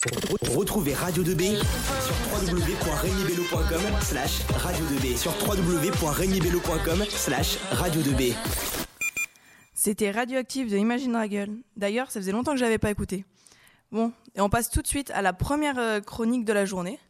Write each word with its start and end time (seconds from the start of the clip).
Retrouvez 0.00 0.94
Radio 0.94 1.24
2B 1.24 1.56
sur 1.58 2.14
www.regnibello.com 2.30 3.82
slash 4.00 4.42
radio 4.56 4.84
2B 4.86 5.16
sur 5.16 5.32
www.regnibello.com 5.44 7.04
slash 7.08 7.58
radio 7.72 8.00
2B. 8.02 8.32
C'était 9.74 10.12
Radioactive 10.12 10.70
de 10.70 10.76
Imagine 10.76 11.10
Dragon. 11.10 11.48
D'ailleurs, 11.76 12.12
ça 12.12 12.20
faisait 12.20 12.30
longtemps 12.30 12.52
que 12.52 12.58
je 12.58 12.64
l'avais 12.64 12.78
pas 12.78 12.92
écouté. 12.92 13.24
Bon, 13.90 14.12
et 14.36 14.40
on 14.40 14.48
passe 14.48 14.70
tout 14.70 14.82
de 14.82 14.86
suite 14.86 15.10
à 15.10 15.20
la 15.20 15.32
première 15.32 15.80
euh, 15.80 16.00
chronique 16.00 16.44
de 16.44 16.52
la 16.52 16.64
journée. 16.64 17.00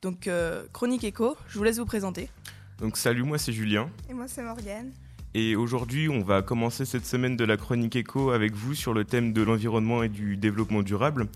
Donc, 0.00 0.28
euh, 0.28 0.66
chronique 0.72 1.02
écho, 1.02 1.36
je 1.48 1.58
vous 1.58 1.64
laisse 1.64 1.80
vous 1.80 1.84
présenter. 1.84 2.30
Donc 2.78 2.96
salut, 2.96 3.24
moi 3.24 3.38
c'est 3.38 3.52
Julien. 3.52 3.90
Et 4.08 4.14
moi 4.14 4.28
c'est 4.28 4.42
Morgane. 4.42 4.92
Et 5.34 5.56
aujourd'hui, 5.56 6.08
on 6.08 6.22
va 6.22 6.42
commencer 6.42 6.84
cette 6.84 7.06
semaine 7.06 7.36
de 7.36 7.44
la 7.44 7.56
chronique 7.56 7.96
écho 7.96 8.30
avec 8.30 8.54
vous 8.54 8.74
sur 8.74 8.94
le 8.94 9.04
thème 9.04 9.32
de 9.32 9.42
l'environnement 9.42 10.04
et 10.04 10.08
du 10.08 10.36
développement 10.36 10.82
durable. 10.82 11.26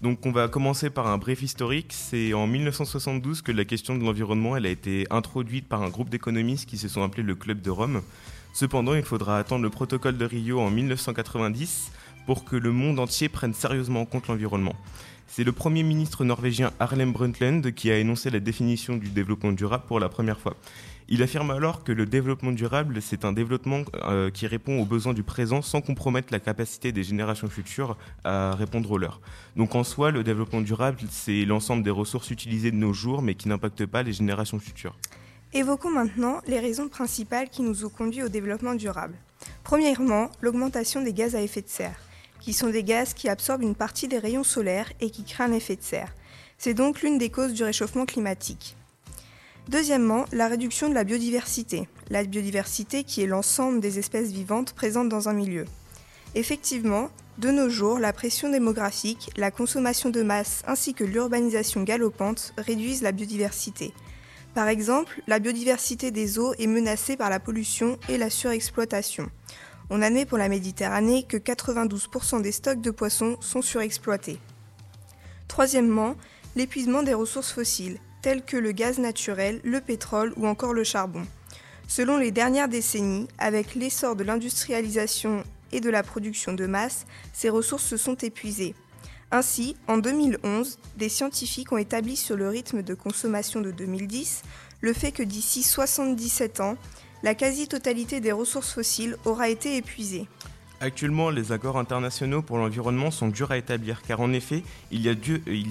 Donc 0.00 0.24
on 0.26 0.30
va 0.30 0.46
commencer 0.46 0.90
par 0.90 1.08
un 1.08 1.18
bref 1.18 1.42
historique. 1.42 1.92
C'est 1.92 2.32
en 2.32 2.46
1972 2.46 3.42
que 3.42 3.50
la 3.50 3.64
question 3.64 3.96
de 3.96 4.04
l'environnement 4.04 4.54
a 4.54 4.60
été 4.60 5.06
introduite 5.10 5.68
par 5.68 5.82
un 5.82 5.88
groupe 5.88 6.08
d'économistes 6.08 6.68
qui 6.68 6.78
se 6.78 6.86
sont 6.88 7.02
appelés 7.02 7.24
le 7.24 7.34
Club 7.34 7.60
de 7.60 7.70
Rome. 7.70 8.02
Cependant, 8.52 8.94
il 8.94 9.02
faudra 9.02 9.38
attendre 9.38 9.64
le 9.64 9.70
protocole 9.70 10.16
de 10.16 10.24
Rio 10.24 10.60
en 10.60 10.70
1990 10.70 11.90
pour 12.26 12.44
que 12.44 12.54
le 12.54 12.70
monde 12.70 13.00
entier 13.00 13.28
prenne 13.28 13.54
sérieusement 13.54 14.02
en 14.02 14.06
compte 14.06 14.28
l'environnement. 14.28 14.76
C'est 15.26 15.44
le 15.44 15.52
Premier 15.52 15.82
ministre 15.82 16.24
norvégien 16.24 16.72
Harlem 16.78 17.12
Brundtland 17.12 17.72
qui 17.72 17.90
a 17.90 17.98
énoncé 17.98 18.30
la 18.30 18.40
définition 18.40 18.96
du 18.96 19.08
développement 19.10 19.52
durable 19.52 19.84
pour 19.86 19.98
la 19.98 20.08
première 20.08 20.38
fois. 20.38 20.56
Il 21.10 21.22
affirme 21.22 21.50
alors 21.50 21.84
que 21.84 21.92
le 21.92 22.04
développement 22.04 22.52
durable, 22.52 23.00
c'est 23.00 23.24
un 23.24 23.32
développement 23.32 23.80
euh, 24.04 24.30
qui 24.30 24.46
répond 24.46 24.78
aux 24.78 24.84
besoins 24.84 25.14
du 25.14 25.22
présent 25.22 25.62
sans 25.62 25.80
compromettre 25.80 26.28
la 26.32 26.38
capacité 26.38 26.92
des 26.92 27.02
générations 27.02 27.48
futures 27.48 27.96
à 28.24 28.54
répondre 28.54 28.90
aux 28.90 28.98
leurs. 28.98 29.22
Donc 29.56 29.74
en 29.74 29.84
soi, 29.84 30.10
le 30.10 30.22
développement 30.22 30.60
durable, 30.60 30.98
c'est 31.10 31.46
l'ensemble 31.46 31.82
des 31.82 31.90
ressources 31.90 32.30
utilisées 32.30 32.72
de 32.72 32.76
nos 32.76 32.92
jours, 32.92 33.22
mais 33.22 33.34
qui 33.34 33.48
n'impactent 33.48 33.86
pas 33.86 34.02
les 34.02 34.12
générations 34.12 34.58
futures. 34.58 34.98
Évoquons 35.54 35.90
maintenant 35.90 36.42
les 36.46 36.60
raisons 36.60 36.88
principales 36.90 37.48
qui 37.48 37.62
nous 37.62 37.86
ont 37.86 37.88
conduit 37.88 38.22
au 38.22 38.28
développement 38.28 38.74
durable. 38.74 39.14
Premièrement, 39.64 40.30
l'augmentation 40.42 41.00
des 41.00 41.14
gaz 41.14 41.34
à 41.34 41.40
effet 41.40 41.62
de 41.62 41.68
serre, 41.68 41.98
qui 42.38 42.52
sont 42.52 42.68
des 42.68 42.84
gaz 42.84 43.14
qui 43.14 43.30
absorbent 43.30 43.62
une 43.62 43.74
partie 43.74 44.08
des 44.08 44.18
rayons 44.18 44.44
solaires 44.44 44.92
et 45.00 45.08
qui 45.08 45.24
créent 45.24 45.44
un 45.44 45.52
effet 45.52 45.76
de 45.76 45.82
serre. 45.82 46.12
C'est 46.58 46.74
donc 46.74 47.00
l'une 47.00 47.16
des 47.16 47.30
causes 47.30 47.54
du 47.54 47.64
réchauffement 47.64 48.04
climatique. 48.04 48.76
Deuxièmement, 49.68 50.24
la 50.32 50.48
réduction 50.48 50.88
de 50.88 50.94
la 50.94 51.04
biodiversité. 51.04 51.88
La 52.08 52.24
biodiversité 52.24 53.04
qui 53.04 53.22
est 53.22 53.26
l'ensemble 53.26 53.80
des 53.80 53.98
espèces 53.98 54.30
vivantes 54.30 54.72
présentes 54.72 55.10
dans 55.10 55.28
un 55.28 55.34
milieu. 55.34 55.66
Effectivement, 56.34 57.10
de 57.36 57.50
nos 57.50 57.68
jours, 57.68 57.98
la 57.98 58.14
pression 58.14 58.48
démographique, 58.48 59.30
la 59.36 59.50
consommation 59.50 60.08
de 60.08 60.22
masse 60.22 60.62
ainsi 60.66 60.94
que 60.94 61.04
l'urbanisation 61.04 61.82
galopante 61.82 62.54
réduisent 62.56 63.02
la 63.02 63.12
biodiversité. 63.12 63.92
Par 64.54 64.68
exemple, 64.68 65.20
la 65.26 65.38
biodiversité 65.38 66.10
des 66.10 66.38
eaux 66.38 66.54
est 66.54 66.66
menacée 66.66 67.18
par 67.18 67.28
la 67.28 67.38
pollution 67.38 67.98
et 68.08 68.16
la 68.16 68.30
surexploitation. 68.30 69.30
On 69.90 70.00
admet 70.00 70.24
pour 70.24 70.38
la 70.38 70.48
Méditerranée 70.48 71.24
que 71.28 71.36
92% 71.36 72.40
des 72.40 72.52
stocks 72.52 72.80
de 72.80 72.90
poissons 72.90 73.36
sont 73.40 73.60
surexploités. 73.60 74.38
Troisièmement, 75.46 76.14
l'épuisement 76.56 77.02
des 77.02 77.14
ressources 77.14 77.52
fossiles 77.52 77.98
tels 78.28 78.44
que 78.44 78.58
le 78.58 78.72
gaz 78.72 78.98
naturel, 78.98 79.58
le 79.64 79.80
pétrole 79.80 80.34
ou 80.36 80.46
encore 80.46 80.74
le 80.74 80.84
charbon. 80.84 81.22
Selon 81.88 82.18
les 82.18 82.30
dernières 82.30 82.68
décennies, 82.68 83.26
avec 83.38 83.74
l'essor 83.74 84.16
de 84.16 84.22
l'industrialisation 84.22 85.44
et 85.72 85.80
de 85.80 85.88
la 85.88 86.02
production 86.02 86.52
de 86.52 86.66
masse, 86.66 87.06
ces 87.32 87.48
ressources 87.48 87.86
se 87.86 87.96
sont 87.96 88.16
épuisées. 88.16 88.74
Ainsi, 89.30 89.76
en 89.86 89.96
2011, 89.96 90.78
des 90.98 91.08
scientifiques 91.08 91.72
ont 91.72 91.78
établi 91.78 92.16
sur 92.16 92.36
le 92.36 92.50
rythme 92.50 92.82
de 92.82 92.92
consommation 92.92 93.62
de 93.62 93.70
2010 93.70 94.42
le 94.82 94.92
fait 94.92 95.12
que 95.12 95.22
d'ici 95.22 95.62
77 95.62 96.60
ans, 96.60 96.76
la 97.22 97.34
quasi-totalité 97.34 98.20
des 98.20 98.32
ressources 98.32 98.74
fossiles 98.74 99.16
aura 99.24 99.48
été 99.48 99.78
épuisée. 99.78 100.28
Actuellement, 100.80 101.30
les 101.30 101.50
accords 101.50 101.76
internationaux 101.76 102.40
pour 102.40 102.56
l'environnement 102.56 103.10
sont 103.10 103.26
durs 103.28 103.50
à 103.50 103.58
établir, 103.58 104.00
car 104.02 104.20
en 104.20 104.32
effet, 104.32 104.62
il 104.92 105.02
y 105.02 105.08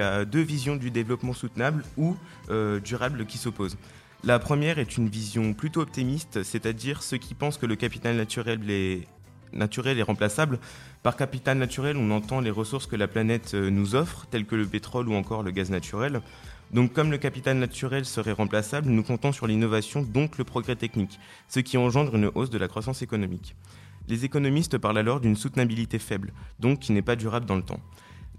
a 0.00 0.24
deux, 0.24 0.40
visions 0.40 0.74
du 0.74 0.90
développement 0.90 1.34
soutenable 1.34 1.84
ou 1.96 2.16
euh, 2.50 2.80
durable 2.80 3.24
qui 3.24 3.38
s'opposent. 3.38 3.76
La 4.24 4.40
première 4.40 4.80
est 4.80 4.96
une 4.96 5.08
vision 5.08 5.54
plutôt 5.54 5.82
optimiste, 5.82 6.42
c'est-à-dire 6.42 7.04
ceux 7.04 7.18
qui 7.18 7.34
pensent 7.34 7.58
que 7.58 7.66
le 7.66 7.76
capital 7.76 8.16
naturel 8.16 8.68
est, 8.68 9.06
naturel 9.52 10.00
est 10.00 10.02
remplaçable. 10.02 10.58
Par 11.04 11.16
capital 11.16 11.58
naturel, 11.58 11.96
on 11.96 12.10
entend 12.10 12.40
les 12.40 12.50
ressources 12.50 12.88
que 12.88 12.96
la 12.96 13.06
planète 13.06 13.52
euh, 13.54 13.70
nous 13.70 13.94
offre, 13.94 14.26
telles 14.26 14.46
que 14.46 14.56
le 14.56 14.66
pétrole 14.66 15.08
ou 15.08 15.14
encore 15.14 15.44
le 15.44 15.52
gaz 15.52 15.70
naturel. 15.70 16.22
Donc 16.72 16.92
comme 16.92 17.12
le 17.12 17.18
capital 17.18 17.56
naturel 17.56 18.04
serait 18.04 18.32
remplaçable, 18.32 18.90
nous 18.90 19.04
comptons 19.04 19.30
sur 19.30 19.46
l'innovation, 19.46 20.02
donc 20.02 20.38
le 20.38 20.44
progrès 20.44 20.74
technique, 20.74 21.20
ce 21.48 21.60
qui 21.60 21.78
engendre 21.78 22.16
une 22.16 22.32
hausse 22.34 22.50
de 22.50 22.58
la 22.58 22.66
croissance 22.66 23.00
économique. 23.00 23.54
Les 24.08 24.24
économistes 24.24 24.78
parlent 24.78 24.98
alors 24.98 25.20
d'une 25.20 25.36
soutenabilité 25.36 25.98
faible, 25.98 26.32
donc 26.60 26.78
qui 26.78 26.92
n'est 26.92 27.02
pas 27.02 27.14
durable 27.14 27.44
dans 27.44 27.56
le 27.56 27.62
temps. 27.62 27.80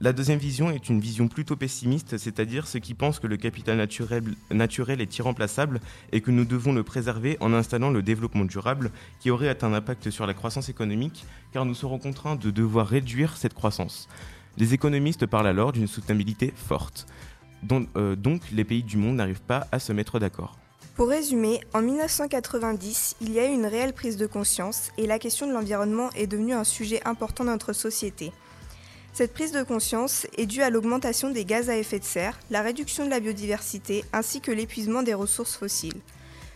La 0.02 0.14
deuxième 0.14 0.40
vision 0.40 0.72
est 0.72 0.90
une 0.90 1.00
vision 1.00 1.28
plutôt 1.28 1.56
pessimiste, 1.56 2.18
c'est-à-dire 2.18 2.66
ceux 2.66 2.80
qui 2.80 2.94
pensent 2.94 3.20
que 3.20 3.28
le 3.28 3.38
capital 3.38 3.78
naturel, 3.78 5.02
est 5.02 5.18
irremplaçable 5.18 5.82
et 6.12 6.22
que 6.22 6.32
nous 6.32 6.46
devons 6.46 6.74
le 6.74 6.84
préserver 6.84 7.38
en 7.40 7.54
installant 7.54 7.92
le 7.92 8.02
développement 8.02 8.46
durable 8.46 8.92
qui 9.20 9.30
aurait 9.30 9.64
un 9.64 9.74
impact 9.74 10.10
sur 10.10 10.26
la 10.26 10.34
croissance 10.34 10.70
économique, 10.70 11.26
car 11.52 11.66
nous 11.66 11.76
serons 11.76 12.00
contraints 12.00 12.38
de 12.38 12.50
devoir 12.50 12.88
réduire 12.88 13.38
cette 13.38 13.54
croissance. 13.54 14.08
Les 14.58 14.74
économistes 14.74 15.28
parlent 15.28 15.48
alors 15.48 15.72
d'une 15.72 15.88
soutenabilité 15.88 16.52
forte. 16.56 17.06
Euh, 17.96 18.16
donc 18.16 18.42
les 18.52 18.64
pays 18.64 18.84
du 18.84 18.98
monde 18.98 19.18
n'arrivent 19.18 19.42
pas 19.42 19.68
à 19.72 19.80
se 19.80 19.94
mettre 19.94 20.18
d'accord. 20.18 20.58
Pour 21.00 21.08
résumer, 21.08 21.62
en 21.74 21.82
1990, 21.82 23.16
il 23.22 23.32
y 23.32 23.40
a 23.40 23.50
eu 23.50 23.54
une 23.54 23.66
réelle 23.66 23.94
prise 23.94 24.18
de 24.18 24.28
conscience 24.28 24.90
et 24.98 25.08
la 25.08 25.18
question 25.18 25.48
de 25.48 25.54
l'environnement 25.54 26.10
est 26.10 26.28
devenue 26.28 26.52
un 26.52 26.66
sujet 26.66 27.00
important 27.06 27.46
dans 27.46 27.54
notre 27.54 27.72
société. 27.72 28.34
Cette 29.14 29.34
prise 29.34 29.54
de 29.54 29.64
conscience 29.64 30.28
est 30.38 30.46
due 30.46 30.62
à 30.62 30.70
l'augmentation 30.70 31.30
des 31.30 31.46
gaz 31.46 31.70
à 31.70 31.78
effet 31.78 32.00
de 32.00 32.04
serre, 32.04 32.38
la 32.50 32.62
réduction 32.62 33.06
de 33.06 33.10
la 33.10 33.22
biodiversité 33.22 34.04
ainsi 34.12 34.42
que 34.42 34.52
l'épuisement 34.52 35.02
des 35.02 35.14
ressources 35.14 35.56
fossiles. 35.56 36.02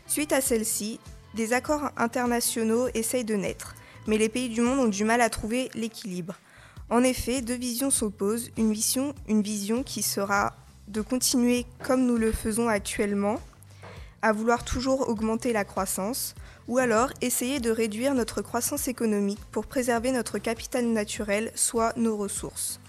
Suite 0.07 0.33
à 0.33 0.41
celle-ci, 0.41 0.99
des 1.35 1.53
accords 1.53 1.91
internationaux 1.95 2.89
essayent 2.93 3.23
de 3.23 3.35
naître, 3.35 3.75
mais 4.07 4.17
les 4.17 4.27
pays 4.27 4.49
du 4.49 4.59
monde 4.59 4.79
ont 4.79 4.89
du 4.89 5.05
mal 5.05 5.21
à 5.21 5.29
trouver 5.29 5.69
l'équilibre. 5.73 6.35
En 6.89 7.01
effet, 7.03 7.39
deux 7.39 7.55
visions 7.55 7.91
s'opposent, 7.91 8.51
une 8.57 8.73
vision, 8.73 9.15
une 9.29 9.41
vision 9.41 9.83
qui 9.83 10.01
sera 10.01 10.51
de 10.89 10.99
continuer 10.99 11.65
comme 11.81 12.05
nous 12.05 12.17
le 12.17 12.33
faisons 12.33 12.67
actuellement, 12.67 13.39
à 14.23 14.31
vouloir 14.31 14.63
toujours 14.63 15.09
augmenter 15.09 15.53
la 15.53 15.65
croissance, 15.65 16.33
ou 16.67 16.77
alors 16.79 17.09
essayer 17.21 17.59
de 17.59 17.69
réduire 17.69 18.15
notre 18.15 18.41
croissance 18.41 18.87
économique 18.87 19.41
pour 19.51 19.67
préserver 19.67 20.11
notre 20.11 20.39
capital 20.39 20.85
naturel, 20.85 21.51
soit 21.53 21.93
nos 21.97 22.15
ressources. 22.17 22.79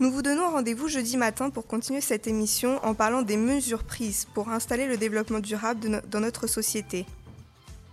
Nous 0.00 0.10
vous 0.10 0.22
donnons 0.22 0.50
rendez-vous 0.50 0.88
jeudi 0.88 1.16
matin 1.16 1.50
pour 1.50 1.66
continuer 1.66 2.00
cette 2.00 2.26
émission 2.26 2.78
en 2.84 2.94
parlant 2.94 3.22
des 3.22 3.36
mesures 3.36 3.84
prises 3.84 4.26
pour 4.32 4.48
installer 4.48 4.86
le 4.86 4.96
développement 4.96 5.40
durable 5.40 6.02
dans 6.08 6.20
notre 6.20 6.46
société. 6.46 7.04